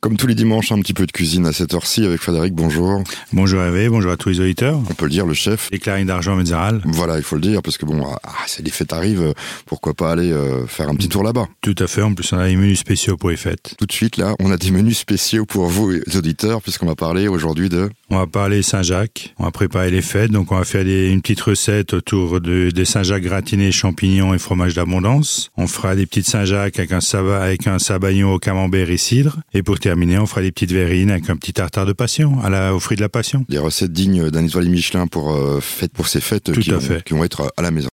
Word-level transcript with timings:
Comme 0.00 0.16
tous 0.16 0.28
les 0.28 0.36
dimanches, 0.36 0.70
un 0.70 0.80
petit 0.80 0.94
peu 0.94 1.06
de 1.06 1.10
cuisine 1.10 1.44
à 1.44 1.52
cette 1.52 1.74
heure-ci 1.74 2.04
avec 2.04 2.20
Frédéric, 2.20 2.54
bonjour. 2.54 3.02
Bonjour 3.32 3.60
Hervé, 3.60 3.88
bonjour 3.88 4.12
à 4.12 4.16
tous 4.16 4.28
les 4.28 4.38
auditeurs. 4.38 4.80
On 4.88 4.94
peut 4.94 5.06
le 5.06 5.10
dire, 5.10 5.26
le 5.26 5.34
chef. 5.34 5.68
Les 5.72 5.80
clarines 5.80 6.06
d'argent 6.06 6.36
Metzaral. 6.36 6.80
Voilà, 6.84 7.16
il 7.16 7.24
faut 7.24 7.34
le 7.34 7.42
dire, 7.42 7.62
parce 7.62 7.78
que 7.78 7.84
bon, 7.84 8.06
ah, 8.06 8.30
c'est 8.46 8.64
les 8.64 8.70
fêtes 8.70 8.92
arrivent, 8.92 9.34
pourquoi 9.66 9.94
pas 9.94 10.12
aller 10.12 10.30
euh, 10.30 10.68
faire 10.68 10.88
un 10.88 10.94
petit 10.94 11.08
tour 11.08 11.24
là-bas 11.24 11.48
Tout 11.62 11.74
à 11.80 11.88
fait, 11.88 12.02
en 12.02 12.14
plus 12.14 12.32
on 12.32 12.38
a 12.38 12.46
des 12.46 12.54
menus 12.54 12.78
spéciaux 12.78 13.16
pour 13.16 13.30
les 13.30 13.36
fêtes. 13.36 13.74
Tout 13.76 13.86
de 13.86 13.92
suite, 13.92 14.18
là, 14.18 14.36
on 14.38 14.52
a 14.52 14.56
des 14.56 14.70
menus 14.70 14.98
spéciaux 14.98 15.46
pour 15.46 15.66
vous, 15.66 15.90
les 15.90 16.16
auditeurs, 16.16 16.62
puisqu'on 16.62 16.86
va 16.86 16.94
parler 16.94 17.26
aujourd'hui 17.26 17.68
de... 17.68 17.90
On 18.10 18.16
va 18.16 18.26
parler 18.26 18.62
Saint-Jacques, 18.62 19.34
on 19.38 19.44
va 19.44 19.50
préparer 19.50 19.90
les 19.90 20.00
fêtes, 20.00 20.30
donc 20.30 20.50
on 20.50 20.56
va 20.56 20.64
faire 20.64 20.82
des, 20.82 21.10
une 21.10 21.20
petite 21.20 21.42
recette 21.42 21.92
autour 21.92 22.40
de, 22.40 22.70
des 22.70 22.86
Saint-Jacques 22.86 23.22
gratinés, 23.22 23.70
champignons 23.70 24.32
et 24.32 24.38
fromage 24.38 24.74
d'abondance. 24.74 25.50
On 25.58 25.66
fera 25.66 25.94
des 25.94 26.06
petites 26.06 26.26
Saint-Jacques 26.26 26.78
avec 26.78 26.92
un, 26.92 27.02
saba, 27.02 27.42
avec 27.42 27.66
un 27.66 27.78
sabayon 27.78 28.32
au 28.32 28.38
camembert 28.38 28.88
et 28.88 28.96
cidre. 28.96 29.40
Et 29.52 29.62
pour 29.62 29.78
terminer, 29.78 30.18
on 30.18 30.24
fera 30.24 30.40
des 30.40 30.52
petites 30.52 30.72
verrines 30.72 31.10
avec 31.10 31.28
un 31.28 31.36
petit 31.36 31.52
tartare 31.52 31.84
de 31.84 31.92
passion, 31.92 32.40
à 32.42 32.48
la, 32.48 32.74
au 32.74 32.80
fruit 32.80 32.96
de 32.96 33.02
la 33.02 33.10
passion. 33.10 33.44
Des 33.50 33.58
recettes 33.58 33.92
dignes 33.92 34.30
d'un 34.30 34.46
étoile 34.46 34.70
Michelin 34.70 35.06
pour, 35.06 35.34
euh, 35.34 35.60
fête, 35.60 35.92
pour 35.92 36.08
ces 36.08 36.22
fêtes 36.22 36.52
Tout 36.52 36.60
qui, 36.60 36.70
à 36.70 36.76
vont, 36.76 36.80
fait. 36.80 37.04
qui 37.04 37.12
vont 37.12 37.24
être 37.24 37.52
à 37.58 37.62
la 37.62 37.70
maison. 37.70 37.88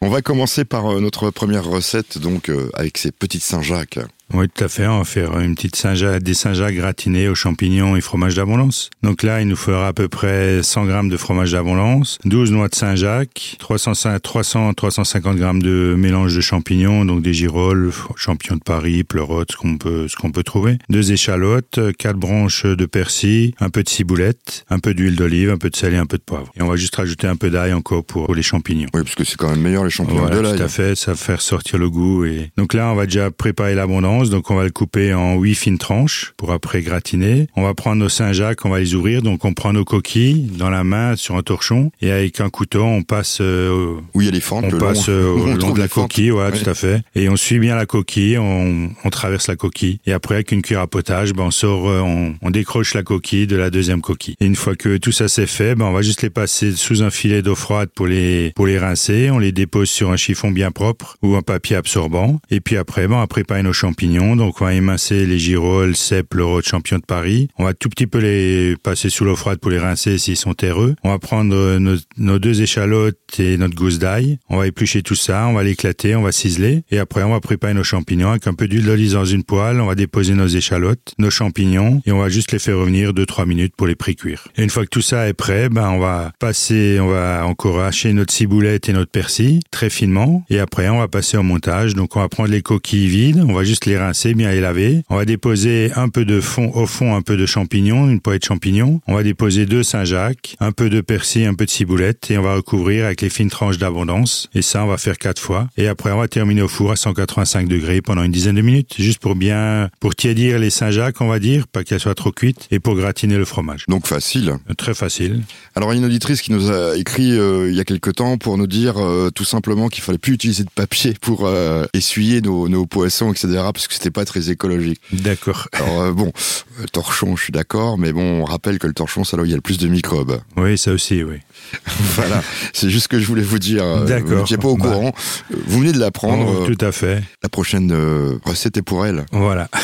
On 0.00 0.08
va 0.08 0.20
commencer 0.20 0.64
par 0.64 0.86
euh, 0.86 1.00
notre 1.00 1.30
première 1.30 1.64
recette, 1.64 2.18
donc 2.18 2.48
euh, 2.48 2.70
avec 2.74 2.98
ces 2.98 3.12
petites 3.12 3.42
Saint-Jacques. 3.42 4.00
Oui, 4.32 4.46
tout 4.48 4.64
à 4.64 4.68
fait. 4.68 4.86
On 4.86 4.98
va 4.98 5.04
faire 5.04 5.38
une 5.40 5.54
petite 5.54 5.74
Saint-Jacques, 5.76 6.22
des 6.22 6.34
Saint-Jacques 6.34 6.74
gratinés 6.76 7.28
aux 7.28 7.34
champignons 7.34 7.96
et 7.96 8.00
fromage 8.00 8.36
d'abondance. 8.36 8.90
Donc 9.02 9.22
là, 9.22 9.40
il 9.40 9.48
nous 9.48 9.56
faudra 9.56 9.88
à 9.88 9.92
peu 9.92 10.08
près 10.08 10.62
100 10.62 10.86
grammes 10.86 11.08
de 11.08 11.16
fromage 11.16 11.52
d'abondance, 11.52 12.18
12 12.24 12.52
noix 12.52 12.68
de 12.68 12.74
Saint-Jacques, 12.74 13.56
300, 13.58 13.92
300, 14.22 14.74
350 14.74 15.36
grammes 15.36 15.62
de 15.62 15.94
mélange 15.98 16.36
de 16.36 16.40
champignons, 16.40 17.04
donc 17.04 17.22
des 17.22 17.34
girolles, 17.34 17.90
champignons 18.16 18.56
de 18.56 18.62
Paris, 18.62 19.02
pleurotes, 19.04 19.52
ce 19.52 19.56
qu'on 19.56 19.76
peut, 19.78 20.06
ce 20.06 20.16
qu'on 20.16 20.30
peut 20.30 20.44
trouver, 20.44 20.78
deux 20.88 21.10
échalotes, 21.12 21.80
quatre 21.98 22.16
branches 22.16 22.64
de 22.66 22.86
persil, 22.86 23.52
un 23.58 23.70
peu 23.70 23.82
de 23.82 23.88
ciboulette, 23.88 24.64
un 24.70 24.78
peu 24.78 24.94
d'huile 24.94 25.16
d'olive, 25.16 25.50
un 25.50 25.58
peu 25.58 25.70
de 25.70 25.76
sel 25.76 25.94
et 25.94 25.96
un 25.98 26.06
peu 26.06 26.18
de 26.18 26.22
poivre. 26.22 26.52
Et 26.56 26.62
on 26.62 26.68
va 26.68 26.76
juste 26.76 26.94
rajouter 26.94 27.26
un 27.26 27.36
peu 27.36 27.50
d'ail 27.50 27.72
encore 27.72 28.04
pour, 28.04 28.26
pour 28.26 28.34
les 28.34 28.42
champignons. 28.42 28.88
Oui, 28.94 29.02
parce 29.02 29.14
que 29.16 29.24
c'est 29.24 29.36
quand 29.36 29.50
même 29.50 29.60
meilleur 29.60 29.82
les 29.84 29.90
champignons 29.90 30.20
Voilà, 30.20 30.36
de 30.36 30.40
l'ail. 30.42 30.56
tout 30.56 30.62
à 30.62 30.68
fait, 30.68 30.94
ça 30.94 31.12
va 31.12 31.16
faire 31.16 31.40
sortir 31.42 31.78
le 31.78 31.90
goût. 31.90 32.24
Et 32.24 32.50
donc 32.56 32.74
là, 32.74 32.90
on 32.92 32.94
va 32.94 33.06
déjà 33.06 33.30
préparer 33.30 33.74
l'abondance. 33.74 34.19
Donc 34.28 34.50
on 34.50 34.56
va 34.56 34.64
le 34.64 34.70
couper 34.70 35.14
en 35.14 35.38
huit 35.38 35.54
fines 35.54 35.78
tranches 35.78 36.34
pour 36.36 36.52
après 36.52 36.82
gratiner. 36.82 37.46
On 37.56 37.62
va 37.62 37.72
prendre 37.72 37.96
nos 37.96 38.08
Saint-Jacques, 38.10 38.64
on 38.66 38.70
va 38.70 38.80
les 38.80 38.94
ouvrir. 38.94 39.22
Donc 39.22 39.44
on 39.46 39.54
prend 39.54 39.72
nos 39.72 39.84
coquilles 39.84 40.50
dans 40.58 40.68
la 40.68 40.84
main 40.84 41.16
sur 41.16 41.36
un 41.36 41.42
torchon 41.42 41.90
et 42.02 42.10
avec 42.10 42.40
un 42.40 42.50
couteau, 42.50 42.82
on 42.82 43.02
passe, 43.02 43.38
euh, 43.40 43.94
Où 44.14 44.20
il 44.20 44.26
y 44.26 44.28
a 44.28 44.32
les 44.32 44.40
fentes, 44.40 44.64
on 44.66 44.70
le 44.70 44.78
passe 44.78 45.08
long, 45.08 45.14
euh, 45.14 45.26
au 45.32 45.46
on 45.48 45.54
long 45.54 45.72
de 45.72 45.78
la 45.78 45.88
coquille, 45.88 46.32
Ouais. 46.32 46.50
tout 46.52 46.68
à 46.68 46.74
fait. 46.74 47.02
Et 47.14 47.28
on 47.28 47.36
suit 47.36 47.58
bien 47.58 47.76
la 47.76 47.86
coquille, 47.86 48.36
on, 48.38 48.90
on 49.04 49.10
traverse 49.10 49.46
la 49.48 49.56
coquille. 49.56 50.00
Et 50.06 50.12
après, 50.12 50.34
avec 50.34 50.52
une 50.52 50.60
cuillère 50.62 50.82
à 50.82 50.86
potage, 50.86 51.32
ben, 51.32 51.44
on 51.44 51.50
sort, 51.50 51.88
euh, 51.88 52.00
on, 52.00 52.34
on 52.42 52.50
décroche 52.50 52.94
la 52.94 53.02
coquille 53.02 53.46
de 53.46 53.56
la 53.56 53.70
deuxième 53.70 54.00
coquille. 54.02 54.34
Et 54.40 54.46
une 54.46 54.56
fois 54.56 54.74
que 54.74 54.96
tout 54.96 55.12
ça 55.12 55.28
c'est 55.28 55.46
fait, 55.46 55.74
ben, 55.74 55.86
on 55.86 55.92
va 55.92 56.02
juste 56.02 56.22
les 56.22 56.30
passer 56.30 56.72
sous 56.72 57.02
un 57.02 57.10
filet 57.10 57.42
d'eau 57.42 57.54
froide 57.54 57.88
pour 57.94 58.06
les, 58.06 58.52
pour 58.56 58.66
les 58.66 58.78
rincer. 58.78 59.30
On 59.30 59.38
les 59.38 59.52
dépose 59.52 59.88
sur 59.90 60.10
un 60.10 60.16
chiffon 60.16 60.50
bien 60.50 60.70
propre 60.70 61.16
ou 61.22 61.36
un 61.36 61.42
papier 61.42 61.76
absorbant. 61.76 62.40
Et 62.50 62.60
puis 62.60 62.76
après, 62.76 63.06
ben, 63.06 63.16
on 63.16 63.20
va 63.20 63.26
préparer 63.26 63.62
nos 63.62 63.72
champignons. 63.72 64.09
Donc, 64.10 64.60
on 64.60 64.64
va 64.64 64.74
émincer 64.74 65.24
les 65.24 65.38
girolles, 65.38 65.94
cèpes, 65.94 66.34
l'euro 66.34 66.60
de 66.60 66.66
champion 66.66 66.98
de 66.98 67.04
Paris. 67.04 67.48
On 67.58 67.64
va 67.64 67.74
tout 67.74 67.88
petit 67.88 68.08
peu 68.08 68.18
les 68.18 68.74
passer 68.82 69.08
sous 69.08 69.24
l'eau 69.24 69.36
froide 69.36 69.60
pour 69.60 69.70
les 69.70 69.78
rincer 69.78 70.18
s'ils 70.18 70.36
sont 70.36 70.52
terreux. 70.52 70.96
On 71.04 71.10
va 71.10 71.20
prendre 71.20 71.54
euh, 71.54 71.78
nos, 71.78 71.94
nos 72.18 72.40
deux 72.40 72.60
échalotes 72.60 73.38
et 73.38 73.56
notre 73.56 73.76
gousse 73.76 74.00
d'ail. 74.00 74.38
On 74.48 74.56
va 74.56 74.66
éplucher 74.66 75.02
tout 75.02 75.14
ça, 75.14 75.46
on 75.46 75.52
va 75.52 75.62
l'éclater, 75.62 76.16
on 76.16 76.22
va 76.22 76.32
ciseler. 76.32 76.82
Et 76.90 76.98
après, 76.98 77.22
on 77.22 77.30
va 77.30 77.40
préparer 77.40 77.72
nos 77.72 77.84
champignons 77.84 78.30
avec 78.30 78.48
un 78.48 78.54
peu 78.54 78.66
d'huile 78.66 78.84
d'olive 78.84 79.12
dans 79.12 79.24
une 79.24 79.44
poêle. 79.44 79.80
On 79.80 79.86
va 79.86 79.94
déposer 79.94 80.34
nos 80.34 80.48
échalotes, 80.48 81.14
nos 81.18 81.30
champignons 81.30 82.02
et 82.04 82.10
on 82.10 82.18
va 82.18 82.28
juste 82.28 82.50
les 82.50 82.58
faire 82.58 82.78
revenir 82.78 83.12
2-3 83.12 83.46
minutes 83.46 83.74
pour 83.76 83.86
les 83.86 83.94
pré-cuire. 83.94 84.48
Et 84.56 84.64
une 84.64 84.70
fois 84.70 84.84
que 84.84 84.90
tout 84.90 85.02
ça 85.02 85.28
est 85.28 85.34
prêt, 85.34 85.68
ben, 85.68 85.88
on 85.88 86.00
va 86.00 86.32
passer, 86.40 86.98
on 87.00 87.06
va 87.06 87.46
encore 87.46 87.80
hacher 87.80 88.12
notre 88.12 88.32
ciboulette 88.32 88.88
et 88.88 88.92
notre 88.92 89.12
persil 89.12 89.60
très 89.70 89.88
finement. 89.88 90.44
Et 90.50 90.58
après, 90.58 90.88
on 90.88 90.98
va 90.98 91.06
passer 91.06 91.36
au 91.36 91.44
montage. 91.44 91.94
Donc, 91.94 92.16
on 92.16 92.20
va 92.20 92.28
prendre 92.28 92.50
les 92.50 92.62
coquilles 92.62 93.06
vides, 93.06 93.44
on 93.46 93.52
va 93.52 93.62
juste 93.62 93.86
les 93.86 93.99
rincer, 94.00 94.34
bien 94.34 94.52
laver. 94.52 95.02
On 95.08 95.16
va 95.16 95.24
déposer 95.24 95.92
un 95.96 96.08
peu 96.08 96.24
de 96.24 96.40
fond, 96.40 96.70
au 96.74 96.86
fond, 96.86 97.14
un 97.14 97.22
peu 97.22 97.36
de 97.36 97.46
champignons, 97.46 98.08
une 98.08 98.20
poêle 98.20 98.38
de 98.38 98.44
champignons. 98.44 99.00
On 99.06 99.14
va 99.14 99.22
déposer 99.22 99.66
deux 99.66 99.82
Saint-Jacques, 99.82 100.56
un 100.60 100.72
peu 100.72 100.90
de 100.90 101.00
persil, 101.00 101.44
un 101.46 101.54
peu 101.54 101.64
de 101.64 101.70
ciboulette 101.70 102.30
et 102.30 102.38
on 102.38 102.42
va 102.42 102.54
recouvrir 102.54 103.06
avec 103.06 103.20
les 103.22 103.30
fines 103.30 103.50
tranches 103.50 103.78
d'abondance. 103.78 104.48
Et 104.54 104.62
ça, 104.62 104.84
on 104.84 104.88
va 104.88 104.98
faire 104.98 105.18
quatre 105.18 105.40
fois. 105.40 105.68
Et 105.76 105.88
après, 105.88 106.10
on 106.10 106.18
va 106.18 106.28
terminer 106.28 106.62
au 106.62 106.68
four 106.68 106.92
à 106.92 106.96
185 106.96 107.68
degrés 107.68 108.02
pendant 108.02 108.22
une 108.22 108.32
dizaine 108.32 108.56
de 108.56 108.62
minutes, 108.62 108.94
juste 108.98 109.20
pour 109.20 109.34
bien, 109.34 109.88
pour 110.00 110.14
tiédir 110.14 110.58
les 110.58 110.70
Saint-Jacques, 110.70 111.20
on 111.20 111.28
va 111.28 111.38
dire, 111.38 111.66
pas 111.66 111.84
qu'elles 111.84 112.00
soient 112.00 112.14
trop 112.14 112.32
cuites, 112.32 112.68
et 112.70 112.78
pour 112.78 112.94
gratiner 112.94 113.36
le 113.36 113.44
fromage. 113.44 113.84
Donc 113.88 114.06
facile. 114.06 114.54
Très 114.76 114.94
facile. 114.94 115.42
Alors, 115.74 115.92
il 115.92 115.96
y 115.96 115.98
a 115.98 116.00
une 116.00 116.06
auditrice 116.06 116.42
qui 116.42 116.52
nous 116.52 116.70
a 116.70 116.96
écrit 116.96 117.32
euh, 117.32 117.70
il 117.70 117.76
y 117.76 117.80
a 117.80 117.84
quelque 117.84 118.10
temps 118.10 118.38
pour 118.38 118.58
nous 118.58 118.66
dire 118.66 118.98
euh, 118.98 119.30
tout 119.30 119.44
simplement 119.44 119.88
qu'il 119.88 120.02
fallait 120.02 120.18
plus 120.18 120.34
utiliser 120.34 120.64
de 120.64 120.70
papier 120.70 121.14
pour 121.20 121.46
euh, 121.46 121.84
essuyer 121.94 122.40
nos, 122.40 122.68
nos 122.68 122.86
poissons, 122.86 123.32
etc., 123.32 123.48
parce 123.72 123.88
que 123.90 123.94
c'était 123.94 124.10
pas 124.10 124.24
très 124.24 124.50
écologique. 124.50 125.00
D'accord. 125.12 125.68
Alors 125.72 126.00
euh, 126.00 126.12
bon, 126.12 126.32
le 126.80 126.86
torchon, 126.88 127.36
je 127.36 127.42
suis 127.44 127.52
d'accord, 127.52 127.98
mais 127.98 128.12
bon, 128.12 128.40
on 128.40 128.44
rappelle 128.44 128.78
que 128.78 128.86
le 128.86 128.92
torchon, 128.94 129.24
c'est 129.24 129.36
là 129.36 129.42
où 129.42 129.46
il 129.46 129.50
y 129.50 129.54
a 129.54 129.56
le 129.56 129.62
plus 129.62 129.78
de 129.78 129.88
microbes. 129.88 130.40
Oui, 130.56 130.78
ça 130.78 130.92
aussi, 130.92 131.22
oui. 131.22 131.36
voilà, 132.14 132.42
c'est 132.72 132.88
juste 132.90 133.04
ce 133.04 133.08
que 133.08 133.20
je 133.20 133.26
voulais 133.26 133.42
vous 133.42 133.58
dire. 133.58 133.82
euh, 133.84 134.04
D'accord. 134.06 134.28
Vous 134.30 134.34
n'étiez 134.36 134.56
pas 134.58 134.68
au 134.68 134.76
Bah. 134.76 134.90
courant. 134.90 135.12
Euh, 135.52 135.56
Vous 135.66 135.80
venez 135.80 135.92
de 135.92 135.98
l'apprendre. 135.98 136.46
Oh, 136.48 136.62
euh, 136.64 136.74
tout 136.74 136.84
à 136.84 136.92
fait. 136.92 137.22
La 137.42 137.48
prochaine 137.48 137.90
euh, 137.92 138.38
recette 138.44 138.76
est 138.76 138.82
pour 138.82 139.04
elle. 139.06 139.26
Voilà. 139.32 139.68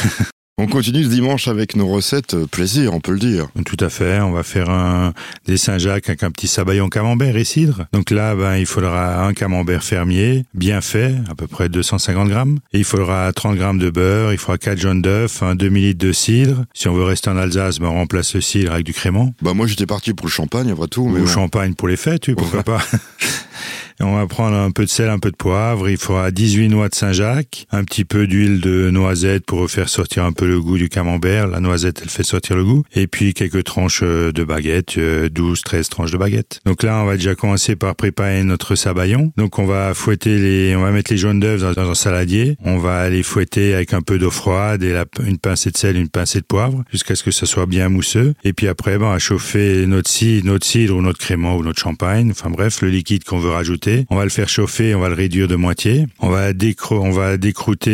On 0.58 0.66
continue 0.68 1.04
ce 1.04 1.10
dimanche 1.10 1.48
avec 1.48 1.76
nos 1.76 1.86
recettes 1.86 2.32
euh, 2.32 2.46
plaisir, 2.46 2.94
on 2.94 3.00
peut 3.00 3.12
le 3.12 3.18
dire. 3.18 3.48
Tout 3.66 3.76
à 3.78 3.90
fait. 3.90 4.20
On 4.20 4.32
va 4.32 4.42
faire 4.42 4.70
un, 4.70 5.12
des 5.44 5.58
Saint-Jacques 5.58 6.08
avec 6.08 6.22
un 6.22 6.30
petit 6.30 6.48
sabayon 6.48 6.88
camembert 6.88 7.36
et 7.36 7.44
cidre. 7.44 7.84
Donc 7.92 8.10
là, 8.10 8.34
ben, 8.34 8.56
il 8.56 8.64
faudra 8.64 9.26
un 9.26 9.34
camembert 9.34 9.84
fermier, 9.84 10.46
bien 10.54 10.80
fait, 10.80 11.14
à 11.30 11.34
peu 11.34 11.46
près 11.46 11.68
250 11.68 12.30
grammes. 12.30 12.58
Et 12.72 12.78
il 12.78 12.84
faudra 12.84 13.30
30 13.34 13.56
grammes 13.56 13.78
de 13.78 13.90
beurre, 13.90 14.32
il 14.32 14.38
faudra 14.38 14.56
4 14.56 14.78
jaunes 14.78 15.02
d'œufs, 15.02 15.42
un 15.42 15.56
demi-litre 15.56 15.98
de 15.98 16.12
cidre. 16.12 16.64
Si 16.72 16.88
on 16.88 16.94
veut 16.94 17.04
rester 17.04 17.28
en 17.28 17.36
Alsace, 17.36 17.78
ben, 17.78 17.88
on 17.88 17.94
remplace 17.94 18.34
le 18.34 18.40
cidre 18.40 18.72
avec 18.72 18.86
du 18.86 18.94
crément. 18.94 19.34
Bah 19.42 19.52
moi 19.52 19.66
j'étais 19.66 19.84
parti 19.84 20.14
pour 20.14 20.26
le 20.26 20.32
champagne 20.32 20.70
après 20.70 20.88
tout, 20.88 21.06
mais 21.06 21.20
Ou 21.20 21.24
bon. 21.24 21.30
champagne 21.30 21.74
pour 21.74 21.88
les 21.88 21.98
fêtes, 21.98 22.28
oui, 22.28 22.34
pourquoi 22.34 22.62
pas. 22.62 22.80
On 24.00 24.16
va 24.16 24.26
prendre 24.26 24.56
un 24.56 24.70
peu 24.70 24.84
de 24.84 24.90
sel, 24.90 25.08
un 25.08 25.18
peu 25.18 25.30
de 25.30 25.36
poivre. 25.36 25.88
Il 25.88 25.96
faudra 25.96 26.30
18 26.30 26.68
noix 26.68 26.88
de 26.88 26.94
Saint-Jacques, 26.94 27.66
un 27.70 27.82
petit 27.82 28.04
peu 28.04 28.26
d'huile 28.26 28.60
de 28.60 28.90
noisette 28.90 29.46
pour 29.46 29.70
faire 29.70 29.88
sortir 29.88 30.24
un 30.24 30.32
peu 30.32 30.46
le 30.46 30.60
goût 30.60 30.76
du 30.76 30.90
camembert. 30.90 31.46
La 31.46 31.60
noisette, 31.60 32.00
elle 32.02 32.10
fait 32.10 32.22
sortir 32.22 32.56
le 32.56 32.64
goût. 32.64 32.84
Et 32.94 33.06
puis 33.06 33.32
quelques 33.32 33.64
tranches 33.64 34.00
euh, 34.02 34.32
de 34.32 34.44
baguette, 34.44 34.98
euh, 34.98 35.30
12, 35.30 35.62
13 35.62 35.88
tranches 35.88 36.10
de 36.10 36.18
baguette. 36.18 36.60
Donc 36.66 36.82
là, 36.82 37.00
on 37.02 37.06
va 37.06 37.16
déjà 37.16 37.34
commencer 37.34 37.74
par 37.74 37.96
préparer 37.96 38.44
notre 38.44 38.74
sabayon. 38.74 39.32
Donc 39.38 39.58
on 39.58 39.64
va 39.64 39.94
fouetter 39.94 40.38
les, 40.38 40.76
on 40.76 40.82
va 40.82 40.90
mettre 40.90 41.10
les 41.10 41.18
jaunes 41.18 41.40
d'œufs 41.40 41.60
dans, 41.60 41.90
un 41.90 41.94
saladier. 41.94 42.56
On 42.64 42.76
va 42.76 43.08
les 43.08 43.22
fouetter 43.22 43.74
avec 43.74 43.94
un 43.94 44.02
peu 44.02 44.18
d'eau 44.18 44.30
froide 44.30 44.82
et 44.82 44.94
une 45.26 45.38
pincée 45.38 45.70
de 45.70 45.76
sel, 45.76 45.96
une 45.96 46.08
pincée 46.08 46.40
de 46.40 46.46
poivre, 46.46 46.84
jusqu'à 46.92 47.14
ce 47.14 47.22
que 47.24 47.30
ça 47.30 47.46
soit 47.46 47.66
bien 47.66 47.88
mousseux. 47.88 48.34
Et 48.44 48.52
puis 48.52 48.68
après, 48.68 48.98
ben, 48.98 49.06
on 49.06 49.12
va 49.12 49.18
chauffer 49.18 49.86
notre 49.86 50.10
cidre, 50.10 50.46
notre 50.46 50.66
cidre 50.66 50.96
ou 50.96 51.00
notre 51.00 51.18
crément 51.18 51.56
ou 51.56 51.62
notre 51.62 51.80
champagne. 51.80 52.30
Enfin 52.30 52.50
bref, 52.50 52.82
le 52.82 52.90
liquide 52.90 53.24
qu'on 53.24 53.38
veut 53.38 53.50
rajouter. 53.50 53.85
On 54.10 54.16
va 54.16 54.24
le 54.24 54.30
faire 54.30 54.48
chauffer, 54.48 54.94
on 54.94 55.00
va 55.00 55.08
le 55.08 55.14
réduire 55.14 55.48
de 55.48 55.56
moitié. 55.56 56.06
On 56.20 56.28
va 56.28 56.52
décro 56.52 57.00
on 57.00 57.10
va 57.10 57.36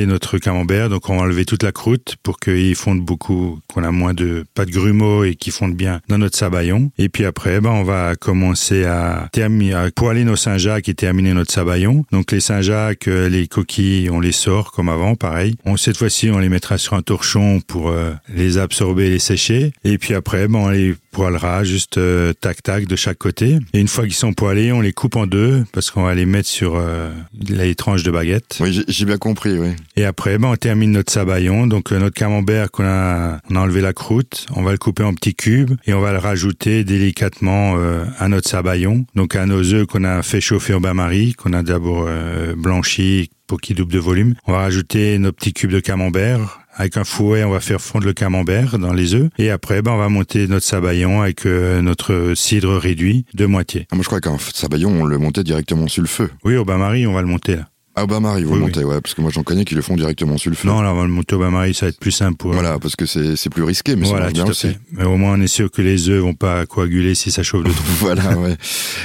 notre 0.07 0.39
camembert. 0.39 0.89
Donc 0.89 1.09
on 1.09 1.17
va 1.17 1.23
enlever 1.23 1.45
toute 1.45 1.63
la 1.63 1.73
croûte 1.73 2.17
pour 2.23 2.39
qu'il 2.39 2.75
fonde 2.75 3.01
beaucoup, 3.01 3.61
qu'on 3.73 3.85
a 3.85 3.91
moins 3.91 4.15
de, 4.15 4.45
pas 4.55 4.65
de 4.65 4.71
grumeaux 4.71 5.25
et 5.25 5.35
qu'il 5.35 5.53
fonde 5.53 5.75
bien 5.75 6.01
dans 6.09 6.19
notre 6.19 6.37
sabayon. 6.37 6.91
Et 6.99 7.09
puis 7.09 7.25
après, 7.25 7.61
ben, 7.61 7.71
on 7.71 7.83
va 7.83 8.15
commencer 8.17 8.85
à 8.85 9.29
à 9.73 9.91
poêler 9.91 10.25
nos 10.25 10.37
Saint-Jacques 10.37 10.89
et 10.89 10.95
terminer 10.95 11.35
notre 11.35 11.53
sabayon. 11.53 12.05
Donc 12.13 12.33
les 12.33 12.41
Saint-Jacques, 12.41 13.07
les 13.07 13.47
coquilles, 13.47 14.11
on 14.11 14.21
les 14.21 14.33
sort 14.33 14.73
comme 14.73 14.89
avant, 14.89 15.15
pareil. 15.15 15.57
On, 15.65 15.77
cette 15.77 15.97
fois-ci, 15.97 16.31
on 16.31 16.39
les 16.39 16.49
mettra 16.49 16.79
sur 16.79 16.95
un 16.95 17.03
torchon 17.03 17.61
pour 17.67 17.91
euh, 17.91 18.13
les 18.35 18.59
absorber 18.59 19.07
et 19.07 19.11
les 19.11 19.19
sécher. 19.19 19.73
Et 19.85 19.99
puis 19.99 20.15
après, 20.15 20.49
ben, 20.49 20.59
on 20.59 20.69
les 20.69 20.95
poêlera 21.13 21.63
juste 21.63 21.99
euh, 21.99 22.33
tac 22.33 22.63
tac 22.63 22.87
de 22.87 22.97
chaque 22.97 23.19
côté. 23.19 23.59
Et 23.73 23.81
une 23.81 23.87
fois 23.89 24.05
qu'ils 24.05 24.15
sont 24.15 24.33
poêlés, 24.33 24.73
on 24.73 24.81
les 24.81 24.93
coupe 24.93 25.15
en 25.17 25.27
deux 25.27 25.65
parce 25.73 25.91
qu'on 25.91 26.03
va 26.03 26.15
les 26.15 26.27
mettre 26.27 26.49
sur 26.49 26.75
euh, 26.77 27.13
les 27.49 27.75
tranches 27.75 28.03
de 28.03 28.11
baguette. 28.11 28.57
Oui, 28.61 28.73
j'ai- 28.73 28.85
j'ai 28.89 29.05
bien 29.05 29.19
compris, 29.19 29.59
oui. 29.59 29.69
Et 29.97 30.05
après, 30.05 30.39
ben, 30.39 30.49
on 30.49 30.57
termine 30.57 30.91
notre 30.93 31.13
sabayon. 31.13 31.67
Donc, 31.67 31.93
euh, 31.93 31.99
notre 31.99 32.15
camembert 32.17 32.71
qu'on 32.71 32.85
a, 32.85 33.39
on 33.51 33.57
a 33.57 33.61
enlevé 33.61 33.81
la 33.83 33.93
croûte, 33.93 34.47
on 34.57 34.63
va 34.63 34.73
le 34.73 34.79
couper 34.79 35.05
en 35.05 35.15
petits 35.15 35.35
cubes 35.35 35.75
et 35.87 35.95
on 35.95 36.01
va 36.01 36.13
le 36.13 36.19
rajouter 36.19 36.83
délicatement 36.85 37.75
euh, 37.77 38.05
à 38.19 38.29
notre 38.29 38.49
sabayon. 38.49 39.05
Donc, 39.15 39.37
à 39.37 39.47
nos 39.47 39.63
œufs 39.75 39.87
qu'on 39.87 40.05
a 40.05 40.23
fait 40.23 40.41
chauffer 40.41 40.75
au 40.75 40.81
bain-marie, 40.81 41.35
qu'on 41.35 41.53
a 41.53 41.63
d'abord 41.63 42.07
euh, 42.09 42.55
blanchi 42.57 43.31
pour 43.47 43.61
qu'ils 43.61 43.77
doublent 43.77 43.93
de 43.93 43.99
volume. 43.99 44.35
On 44.47 44.53
va 44.53 44.59
rajouter 44.61 45.19
nos 45.19 45.31
petits 45.33 45.53
cubes 45.53 45.71
de 45.73 45.81
camembert. 45.81 46.61
Avec 46.75 46.97
un 46.97 47.05
fouet, 47.05 47.45
on 47.45 47.51
va 47.51 47.61
faire 47.61 47.81
fondre 47.81 48.07
le 48.07 48.13
camembert 48.13 48.79
dans 48.79 48.93
les 48.93 49.15
œufs. 49.15 49.29
Et 49.39 49.51
après, 49.51 49.83
ben, 49.83 49.93
on 49.93 49.99
va 49.99 50.09
monter 50.09 50.49
notre 50.49 50.67
sabayon 50.67 51.23
avec 51.23 51.47
euh, 51.47 51.83
notre 51.83 52.33
cidre 52.35 52.77
réduit 52.77 53.27
de 53.35 53.47
moitié. 53.47 53.87
Ah, 53.91 53.97
moi 53.97 54.03
je 54.03 54.09
crois 54.09 54.21
qu'un 54.21 54.39
sabayon, 54.39 54.91
on 54.91 55.05
le 55.05 55.19
montait 55.19 55.45
directement 55.45 55.89
sur 55.89 56.03
le 56.03 56.09
feu. 56.09 56.31
Oui, 56.45 56.57
au 56.57 56.65
bain-marie, 56.65 57.07
on 57.07 57.13
va 57.13 57.21
le 57.21 57.29
monter 57.29 57.57
là. 57.57 57.69
Ah, 57.95 58.05
au 58.05 58.07
bain-marie, 58.07 58.45
vous 58.45 58.53
Oui, 58.55 58.59
le 58.59 58.65
montez, 58.67 58.85
ouais, 58.85 59.01
parce 59.03 59.15
que 59.15 59.21
moi 59.21 59.31
j'en 59.31 59.43
connais 59.43 59.65
qui 59.67 59.75
le 59.75 59.83
font 59.83 59.97
directement 59.97 60.39
sur 60.39 60.51
le 60.51 60.57
feu. 60.57 60.67
Non, 60.67 60.81
là, 60.81 60.93
on 60.93 60.97
va 60.97 61.03
le 61.03 61.09
monter 61.11 61.35
au 61.35 61.39
bain-marie, 61.39 61.75
ça 61.75 61.87
va 61.87 61.91
être 61.91 62.01
plus 62.01 62.11
simple 62.11 62.37
pour. 62.37 62.53
Voilà, 62.53 62.79
parce 62.79 62.97
que 62.97 63.05
c'est 63.05 63.37
c'est 63.37 63.51
plus 63.51 63.63
risqué, 63.65 63.97
mais 63.97 64.07
voilà, 64.07 64.27
ça 64.27 64.31
marche 64.31 64.33
bien 64.35 64.45
aussi. 64.47 64.69
fait. 64.69 64.79
Mais 64.93 65.05
au 65.05 65.17
moins, 65.17 65.35
on 65.39 65.41
est 65.43 65.47
sûr 65.47 65.71
que 65.71 65.83
les 65.83 66.09
œufs 66.09 66.23
vont 66.23 66.33
pas 66.35 66.65
coaguler 66.65 67.15
si 67.15 67.31
ça 67.31 67.43
chauffe 67.43 67.65
de 67.65 67.71
trop. 67.71 67.83
voilà, 67.99 68.37
ouais. 68.39 68.57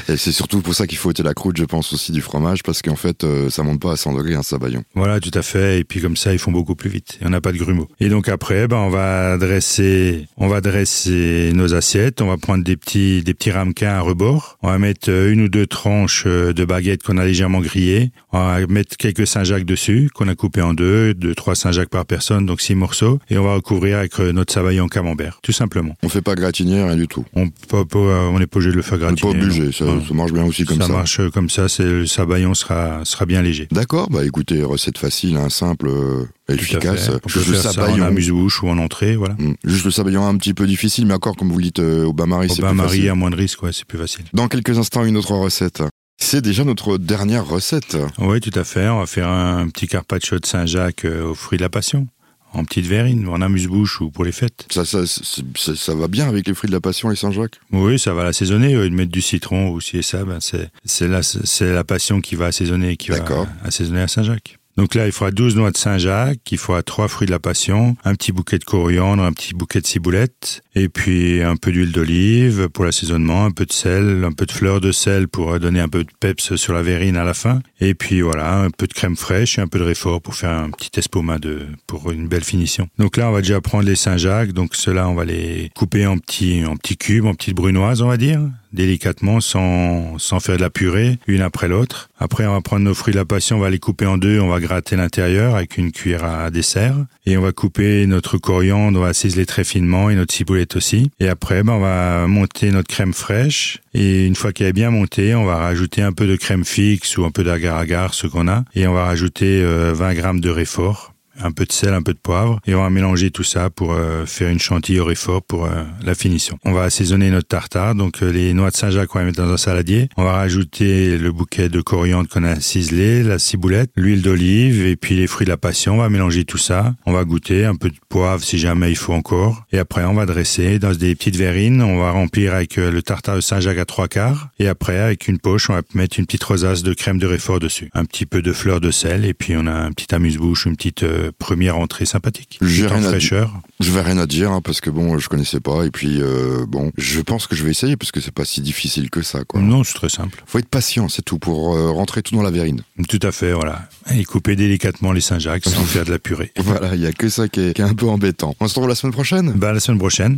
Et 0.07 0.15
c'est 0.15 0.31
surtout 0.31 0.61
pour 0.61 0.73
ça 0.73 0.87
qu'il 0.87 0.97
faut 0.97 1.09
ôter 1.09 1.23
la 1.23 1.33
croûte, 1.33 1.57
je 1.57 1.65
pense 1.65 1.91
aussi 1.91 2.13
du 2.13 2.21
fromage, 2.21 2.63
parce 2.63 2.81
qu'en 2.81 2.95
fait, 2.95 3.23
euh, 3.25 3.49
ça 3.49 3.61
monte 3.63 3.81
pas 3.81 3.91
à 3.91 3.97
100 3.97 4.13
degrés 4.13 4.35
un 4.35 4.43
sabayon. 4.43 4.83
Voilà, 4.95 5.19
tout 5.19 5.31
à 5.33 5.41
fait. 5.41 5.79
Et 5.79 5.83
puis 5.83 5.99
comme 5.99 6.15
ça, 6.15 6.31
ils 6.31 6.39
font 6.39 6.51
beaucoup 6.51 6.75
plus 6.75 6.89
vite. 6.89 7.19
Et 7.21 7.25
on 7.25 7.29
n'a 7.29 7.41
pas 7.41 7.51
de 7.51 7.57
grumeaux. 7.57 7.89
Et 7.99 8.07
donc 8.07 8.29
après, 8.29 8.67
ben, 8.69 8.77
on 8.77 8.89
va 8.89 9.37
dresser, 9.37 10.27
on 10.37 10.47
va 10.47 10.61
dresser 10.61 11.51
nos 11.53 11.73
assiettes. 11.73 12.21
On 12.21 12.27
va 12.27 12.37
prendre 12.37 12.63
des 12.63 12.77
petits, 12.77 13.21
des 13.21 13.33
petits 13.33 13.51
ramequins 13.51 13.89
à 13.89 13.99
rebord. 13.99 14.57
On 14.61 14.69
va 14.69 14.79
mettre 14.79 15.09
euh, 15.09 15.31
une 15.33 15.41
ou 15.41 15.49
deux 15.49 15.67
tranches 15.67 16.23
euh, 16.25 16.53
de 16.53 16.63
baguettes 16.63 17.03
qu'on 17.03 17.17
a 17.17 17.25
légèrement 17.25 17.59
grillées. 17.59 18.11
On 18.31 18.39
va 18.39 18.65
mettre 18.77 18.95
quelques 18.95 19.25
Saint-Jacques 19.25 19.65
dessus, 19.65 20.09
qu'on 20.13 20.27
a 20.27 20.35
coupé 20.35 20.61
en 20.61 20.73
deux, 20.75 21.15
deux, 21.15 21.33
trois 21.33 21.55
Saint-Jacques 21.55 21.89
par 21.89 22.05
personne, 22.05 22.45
donc 22.45 22.61
six 22.61 22.75
morceaux. 22.75 23.19
Et 23.29 23.37
on 23.37 23.43
va 23.43 23.55
recouvrir 23.55 23.97
avec 23.97 24.19
euh, 24.19 24.31
notre 24.31 24.53
sabayon 24.53 24.87
camembert, 24.87 25.39
tout 25.41 25.51
simplement. 25.51 25.95
On 26.03 26.09
fait 26.09 26.21
pas 26.21 26.35
gratinière, 26.35 26.85
rien 26.87 26.95
du 26.95 27.07
tout. 27.07 27.25
On 27.33 27.49
pas, 27.49 27.83
on 27.97 28.37
n'est 28.37 28.45
pas 28.45 28.57
obligé 28.57 28.71
de 28.71 28.75
le 28.75 28.83
faire 28.83 28.99
On 29.01 29.11
n'est 29.11 29.15
pas 29.15 29.27
gratiner. 29.31 29.43
obligé, 29.43 29.71
ça, 29.71 29.85
marche 30.13 30.31
bien 30.31 30.45
aussi 30.45 30.65
comme 30.65 30.77
ça. 30.77 30.87
ça 30.87 30.93
marche 30.93 31.19
euh, 31.19 31.29
comme 31.31 31.49
ça, 31.49 31.67
c'est 31.67 31.83
le 31.83 32.05
sabayon 32.05 32.53
sera 32.53 33.03
sera 33.03 33.25
bien 33.25 33.41
léger. 33.41 33.67
D'accord, 33.71 34.09
bah 34.11 34.23
écoutez, 34.23 34.61
recette 34.63 34.99
facile, 34.99 35.37
hein, 35.37 35.49
simple 35.49 35.87
euh, 35.89 36.25
efficace. 36.47 37.07
fait. 37.07 37.13
On 37.15 37.19
peut 37.19 37.39
Juste 37.39 37.47
le 37.47 37.55
ça 37.55 37.69
en 37.69 37.73
sabayon. 37.73 38.05
amuse-bouche 38.05 38.61
ou 38.61 38.67
en 38.69 38.77
entrée, 38.77 39.15
voilà. 39.15 39.33
Mm. 39.39 39.55
Juste 39.63 39.85
le 39.85 39.91
sabayon 39.91 40.27
un 40.27 40.37
petit 40.37 40.53
peu 40.53 40.67
difficile, 40.67 41.07
mais 41.07 41.15
encore 41.15 41.35
comme 41.35 41.49
vous 41.49 41.57
le 41.57 41.63
dites 41.63 41.79
euh, 41.79 42.05
au 42.05 42.13
bain-marie, 42.13 42.49
Au 42.51 42.53
c'est 42.53 42.61
plus 42.61 42.77
facile. 42.77 43.09
à 43.09 43.15
moins 43.15 43.31
de 43.31 43.35
risque, 43.35 43.63
ouais, 43.63 43.73
c'est 43.73 43.85
plus 43.85 43.97
facile. 43.97 44.25
Dans 44.33 44.47
quelques 44.47 44.77
instants, 44.77 45.03
une 45.03 45.17
autre 45.17 45.33
recette. 45.33 45.81
C'est 46.17 46.41
déjà 46.41 46.63
notre 46.63 46.97
dernière 46.97 47.45
recette. 47.45 47.97
Oui, 48.17 48.41
tout 48.41 48.57
à 48.57 48.63
fait. 48.63 48.89
On 48.89 48.99
va 48.99 49.05
faire 49.05 49.29
un 49.29 49.69
petit 49.69 49.87
carpaccio 49.87 50.39
de 50.39 50.45
Saint-Jacques 50.45 51.05
euh, 51.05 51.29
aux 51.29 51.35
fruits 51.35 51.57
de 51.57 51.63
la 51.63 51.69
passion. 51.69 52.07
En 52.53 52.63
petite 52.63 52.85
verrine, 52.85 53.27
en 53.27 53.41
amuse-bouche 53.41 54.01
ou 54.01 54.09
pour 54.09 54.23
les 54.23 54.31
fêtes. 54.31 54.65
Ça, 54.71 54.83
ça, 54.85 55.05
ça, 55.05 55.75
ça 55.75 55.95
va 55.95 56.07
bien 56.07 56.27
avec 56.27 56.47
les 56.47 56.53
fruits 56.53 56.69
de 56.69 56.73
la 56.73 56.81
passion 56.81 57.11
et 57.11 57.15
Saint-Jacques? 57.15 57.59
Oui, 57.71 57.99
ça 57.99 58.13
va 58.13 58.23
l'assaisonner. 58.23 58.75
Au 58.75 58.81
lieu 58.81 58.89
de 58.89 58.95
mettre 58.95 59.11
du 59.11 59.21
citron 59.21 59.79
ci 59.79 59.97
et 59.97 60.01
ça, 60.01 60.23
ben 60.23 60.39
c'est, 60.39 61.07
la, 61.07 61.21
la 61.59 61.83
passion 61.83 62.19
qui 62.21 62.35
va 62.35 62.47
assaisonner, 62.47 62.97
qui 62.97 63.11
va 63.11 63.47
assaisonner 63.63 64.01
à 64.01 64.07
Saint-Jacques. 64.07 64.56
Donc 64.77 64.93
là, 64.93 65.07
il 65.07 65.11
faudra 65.11 65.31
12 65.31 65.55
noix 65.55 65.71
de 65.71 65.77
Saint-Jacques, 65.77 66.51
il 66.51 66.59
faudra 66.59 66.83
trois 66.83 67.07
fruits 67.07 67.25
de 67.25 67.31
la 67.31 67.39
passion, 67.39 67.97
un 68.05 68.13
petit 68.13 68.31
bouquet 68.31 68.59
de 68.59 68.63
coriandre, 68.63 69.23
un 69.23 69.33
petit 69.33 69.55
bouquet 69.55 69.81
de 69.81 69.87
ciboulette, 69.87 70.61
et 70.75 70.87
puis 70.87 71.41
un 71.41 71.55
peu 71.55 71.71
d'huile 71.71 71.91
d'olive 71.91 72.69
pour 72.69 72.85
l'assaisonnement, 72.85 73.45
un 73.45 73.51
peu 73.51 73.65
de 73.65 73.73
sel, 73.73 74.23
un 74.23 74.31
peu 74.31 74.45
de 74.45 74.51
fleur 74.51 74.79
de 74.79 74.91
sel 74.91 75.27
pour 75.27 75.59
donner 75.59 75.79
un 75.79 75.89
peu 75.89 76.03
de 76.03 76.09
peps 76.19 76.55
sur 76.55 76.73
la 76.73 76.83
verrine 76.83 77.17
à 77.17 77.23
la 77.23 77.33
fin, 77.33 77.61
et 77.79 77.95
puis 77.95 78.21
voilà, 78.21 78.59
un 78.59 78.69
peu 78.69 78.85
de 78.85 78.93
crème 78.93 79.15
fraîche 79.15 79.57
et 79.57 79.61
un 79.61 79.67
peu 79.67 79.79
de 79.79 79.83
réfort 79.83 80.21
pour 80.21 80.35
faire 80.35 80.51
un 80.51 80.69
petit 80.69 80.91
espuma 80.99 81.39
de, 81.39 81.61
pour 81.87 82.11
une 82.11 82.27
belle 82.27 82.43
finition. 82.43 82.87
Donc 82.99 83.17
là, 83.17 83.29
on 83.29 83.33
va 83.33 83.41
déjà 83.41 83.59
prendre 83.61 83.85
les 83.85 83.95
Saint-Jacques, 83.95 84.51
donc 84.51 84.75
ceux-là, 84.75 85.09
on 85.09 85.15
va 85.15 85.25
les 85.25 85.71
couper 85.75 86.05
en 86.05 86.19
petits, 86.19 86.63
en 86.65 86.75
petits 86.75 86.97
cubes, 86.97 87.25
en 87.25 87.33
petites 87.33 87.55
brunoises, 87.55 88.03
on 88.03 88.07
va 88.07 88.17
dire, 88.17 88.41
délicatement, 88.77 89.41
sans, 89.41 90.17
sans 90.17 90.39
faire 90.39 90.55
de 90.55 90.61
la 90.61 90.69
purée, 90.69 91.19
une 91.27 91.41
après 91.41 91.67
l'autre. 91.67 92.09
Après, 92.17 92.45
on 92.45 92.53
va 92.53 92.61
prendre 92.61 92.83
nos 92.83 92.93
fruits 92.93 93.13
de 93.13 93.19
la 93.19 93.25
passion, 93.25 93.57
on 93.57 93.59
va 93.59 93.69
les 93.69 93.79
couper 93.79 94.05
en 94.05 94.17
deux, 94.17 94.39
on 94.39 94.47
va 94.47 94.59
gratter 94.59 94.95
l'intérieur 94.95 95.55
avec 95.55 95.77
une 95.77 95.91
cuillère 95.91 96.23
à 96.23 96.49
dessert. 96.51 96.95
Et 97.25 97.37
on 97.37 97.41
va 97.41 97.51
couper 97.51 98.07
notre 98.07 98.37
coriandre, 98.37 98.99
on 98.99 99.03
va 99.03 99.13
ciseler 99.13 99.45
très 99.45 99.65
finement 99.65 100.09
et 100.09 100.15
notre 100.15 100.33
ciboulette 100.33 100.75
aussi. 100.77 101.11
Et 101.19 101.27
après, 101.27 101.63
ben, 101.63 101.73
on 101.73 101.79
va 101.79 102.25
monter 102.27 102.71
notre 102.71 102.87
crème 102.87 103.13
fraîche. 103.13 103.79
Et 103.93 104.25
une 104.25 104.35
fois 104.35 104.53
qu'elle 104.53 104.67
est 104.67 104.73
bien 104.73 104.91
montée, 104.91 105.35
on 105.35 105.43
va 105.43 105.57
rajouter 105.57 106.01
un 106.01 106.13
peu 106.13 106.27
de 106.27 106.35
crème 106.35 106.63
fixe 106.63 107.17
ou 107.17 107.25
un 107.25 107.31
peu 107.31 107.43
d'agar-agar, 107.43 108.13
ce 108.13 108.27
qu'on 108.27 108.47
a. 108.47 108.63
Et 108.75 108.87
on 108.87 108.93
va 108.93 109.05
rajouter 109.05 109.61
euh, 109.61 109.93
20 109.93 110.13
grammes 110.13 110.39
de 110.39 110.49
réfort 110.49 111.13
un 111.41 111.51
peu 111.51 111.65
de 111.65 111.71
sel, 111.71 111.93
un 111.93 112.01
peu 112.01 112.13
de 112.13 112.19
poivre, 112.19 112.59
et 112.65 112.75
on 112.75 112.81
va 112.81 112.89
mélanger 112.89 113.31
tout 113.31 113.43
ça 113.43 113.69
pour 113.69 113.93
euh, 113.93 114.25
faire 114.25 114.49
une 114.49 114.59
chantilly 114.59 114.99
au 114.99 115.05
réfort 115.05 115.41
pour 115.41 115.65
euh, 115.65 115.83
la 116.03 116.15
finition. 116.15 116.57
On 116.65 116.71
va 116.71 116.83
assaisonner 116.83 117.29
notre 117.29 117.47
tartare, 117.47 117.95
donc 117.95 118.21
euh, 118.21 118.31
les 118.31 118.53
noix 118.53 118.69
de 118.69 118.75
Saint-Jacques, 118.75 119.15
on 119.15 119.19
va 119.19 119.25
mettre 119.25 119.41
dans 119.43 119.51
un 119.51 119.57
saladier. 119.57 120.09
On 120.17 120.23
va 120.23 120.33
rajouter 120.33 121.17
le 121.17 121.31
bouquet 121.31 121.69
de 121.69 121.81
coriandre 121.81 122.29
qu'on 122.29 122.43
a 122.43 122.59
ciselé, 122.59 123.23
la 123.23 123.39
ciboulette, 123.39 123.91
l'huile 123.95 124.21
d'olive, 124.21 124.85
et 124.85 124.95
puis 124.95 125.15
les 125.15 125.27
fruits 125.27 125.45
de 125.45 125.51
la 125.51 125.57
passion. 125.57 125.95
On 125.95 125.97
va 125.97 126.09
mélanger 126.09 126.45
tout 126.45 126.57
ça. 126.57 126.95
On 127.05 127.13
va 127.13 127.23
goûter 127.23 127.65
un 127.65 127.75
peu 127.75 127.89
de 127.89 127.95
poivre 128.09 128.43
si 128.43 128.57
jamais 128.57 128.89
il 128.91 128.95
faut 128.95 129.13
encore. 129.13 129.63
Et 129.71 129.79
après, 129.79 130.03
on 130.05 130.13
va 130.13 130.25
dresser 130.25 130.79
dans 130.79 130.93
des 130.93 131.15
petites 131.15 131.35
verrines. 131.35 131.81
On 131.81 131.99
va 131.99 132.11
remplir 132.11 132.53
avec 132.53 132.75
le 132.75 133.01
tartare 133.01 133.35
de 133.35 133.41
Saint-Jacques 133.41 133.77
à 133.77 133.85
trois 133.85 134.07
quarts. 134.07 134.49
Et 134.59 134.67
après, 134.67 134.99
avec 134.99 135.27
une 135.27 135.39
poche, 135.39 135.69
on 135.69 135.73
va 135.73 135.81
mettre 135.93 136.19
une 136.19 136.25
petite 136.25 136.43
rosace 136.43 136.83
de 136.83 136.93
crème 136.93 137.19
de 137.19 137.27
réfort 137.27 137.59
dessus. 137.59 137.89
Un 137.93 138.05
petit 138.05 138.25
peu 138.25 138.41
de 138.41 138.53
fleur 138.53 138.81
de 138.81 138.91
sel, 138.91 139.25
et 139.25 139.33
puis 139.33 139.55
on 139.55 139.67
a 139.67 139.73
un 139.73 139.91
petit 139.91 140.13
amuse-bouche, 140.13 140.65
une 140.65 140.75
petite 140.75 141.03
euh, 141.27 141.31
première 141.37 141.77
entrée 141.77 142.05
sympathique. 142.05 142.57
J'ai 142.61 142.87
rien 142.87 143.03
à 143.03 143.09
fraîcheur. 143.09 143.53
Je 143.79 143.91
vais 143.91 144.01
rien 144.01 144.17
à 144.17 144.25
dire 144.25 144.51
hein, 144.51 144.61
parce 144.61 144.81
que 144.81 144.89
bon, 144.89 145.17
je 145.19 145.29
connaissais 145.29 145.59
pas 145.59 145.85
et 145.85 145.91
puis 145.91 146.17
euh, 146.19 146.65
bon, 146.67 146.91
je 146.97 147.21
pense 147.21 147.47
que 147.47 147.55
je 147.55 147.63
vais 147.63 147.71
essayer 147.71 147.95
parce 147.95 148.11
que 148.11 148.19
c'est 148.19 148.33
pas 148.33 148.45
si 148.45 148.61
difficile 148.61 149.09
que 149.09 149.21
ça. 149.21 149.43
Quoi. 149.43 149.61
Non, 149.61 149.83
c'est 149.83 149.93
très 149.93 150.09
simple. 150.09 150.43
Faut 150.45 150.59
être 150.59 150.67
patient, 150.67 151.07
c'est 151.09 151.21
tout 151.21 151.39
pour 151.39 151.75
euh, 151.75 151.91
rentrer 151.91 152.21
tout 152.21 152.35
dans 152.35 152.41
la 152.41 152.51
verrine. 152.51 152.81
Tout 153.07 153.19
à 153.21 153.31
fait, 153.31 153.53
voilà. 153.53 153.87
Et 154.11 154.23
couper 154.23 154.55
délicatement 154.55 155.11
les 155.11 155.21
Saint-Jacques 155.21 155.65
sans 155.65 155.83
faire 155.85 156.05
de 156.05 156.11
la 156.11 156.19
purée. 156.19 156.51
Voilà, 156.57 156.95
il 156.95 157.01
y 157.01 157.07
a 157.07 157.11
que 157.11 157.29
ça 157.29 157.47
qui 157.47 157.61
est, 157.61 157.73
qui 157.73 157.81
est 157.81 157.85
un 157.85 157.93
peu 157.93 158.07
embêtant. 158.07 158.55
On 158.59 158.67
se 158.67 158.73
retrouve 158.73 158.89
la 158.89 158.95
semaine 158.95 159.13
prochaine? 159.13 159.53
Bah, 159.55 159.73
la 159.73 159.79
semaine 159.79 159.99
prochaine. 159.99 160.35